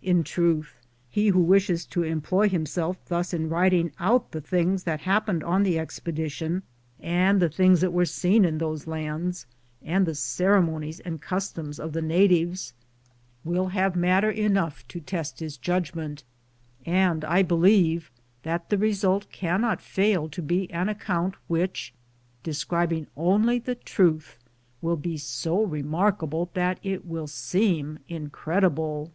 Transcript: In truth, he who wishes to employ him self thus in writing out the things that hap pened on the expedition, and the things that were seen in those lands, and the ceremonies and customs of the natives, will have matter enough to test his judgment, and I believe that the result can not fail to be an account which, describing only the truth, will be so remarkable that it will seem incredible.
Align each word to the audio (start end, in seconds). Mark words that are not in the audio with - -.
In 0.00 0.22
truth, 0.22 0.76
he 1.10 1.26
who 1.30 1.40
wishes 1.40 1.84
to 1.86 2.04
employ 2.04 2.48
him 2.48 2.66
self 2.66 3.04
thus 3.06 3.34
in 3.34 3.48
writing 3.48 3.90
out 3.98 4.30
the 4.30 4.40
things 4.40 4.84
that 4.84 5.00
hap 5.00 5.26
pened 5.26 5.44
on 5.44 5.64
the 5.64 5.76
expedition, 5.76 6.62
and 7.00 7.42
the 7.42 7.48
things 7.48 7.80
that 7.80 7.92
were 7.92 8.04
seen 8.04 8.44
in 8.44 8.58
those 8.58 8.86
lands, 8.86 9.44
and 9.82 10.06
the 10.06 10.14
ceremonies 10.14 11.00
and 11.00 11.20
customs 11.20 11.80
of 11.80 11.92
the 11.94 12.00
natives, 12.00 12.74
will 13.42 13.66
have 13.70 13.96
matter 13.96 14.30
enough 14.30 14.86
to 14.86 15.00
test 15.00 15.40
his 15.40 15.56
judgment, 15.56 16.22
and 16.86 17.24
I 17.24 17.42
believe 17.42 18.12
that 18.44 18.70
the 18.70 18.78
result 18.78 19.26
can 19.32 19.62
not 19.62 19.82
fail 19.82 20.28
to 20.28 20.40
be 20.40 20.70
an 20.70 20.88
account 20.88 21.34
which, 21.48 21.92
describing 22.44 23.08
only 23.16 23.58
the 23.58 23.74
truth, 23.74 24.38
will 24.80 24.96
be 24.96 25.18
so 25.18 25.60
remarkable 25.64 26.50
that 26.54 26.78
it 26.84 27.04
will 27.04 27.26
seem 27.26 27.98
incredible. 28.08 29.10